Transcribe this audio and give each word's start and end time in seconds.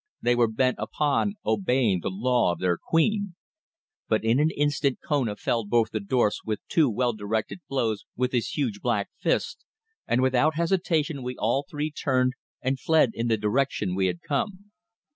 They 0.19 0.35
were 0.35 0.47
bent 0.51 0.77
upon 0.79 1.35
obeying 1.45 1.99
the 2.01 2.09
law 2.09 2.51
of 2.53 2.59
their 2.59 2.75
queen. 2.75 3.35
But 4.07 4.23
in 4.23 4.39
an 4.39 4.49
instant 4.49 4.97
Kona 5.07 5.35
felled 5.35 5.69
both 5.69 5.91
the 5.91 5.99
dwarfs 5.99 6.43
with 6.43 6.59
two 6.69 6.89
well 6.89 7.13
directed 7.13 7.59
blows 7.69 8.05
with 8.15 8.31
his 8.31 8.49
huge 8.57 8.81
black 8.81 9.11
fist, 9.19 9.63
and 10.07 10.23
without 10.23 10.55
hesitation 10.55 11.21
we 11.21 11.35
all 11.37 11.67
three 11.69 11.91
turned 11.91 12.33
and 12.63 12.79
fled 12.79 13.11
in 13.13 13.27
the 13.27 13.37
direction 13.37 13.93
we 13.93 14.07
had 14.07 14.21
come. 14.23 14.71